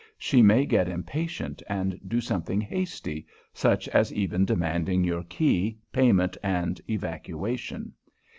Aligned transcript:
She 0.17 0.41
may 0.41 0.65
get 0.65 0.87
impatient 0.89 1.61
and 1.69 1.95
do 2.07 2.21
something 2.21 2.59
hasty, 2.59 3.27
such 3.53 3.87
as 3.89 4.11
even 4.11 4.45
demanding 4.45 5.03
your 5.03 5.21
key, 5.21 5.77
payment 5.91 6.35
and 6.41 6.81
evacuation. 6.89 7.93